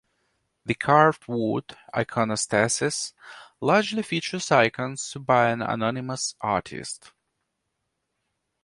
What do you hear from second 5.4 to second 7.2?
an anonymous artist.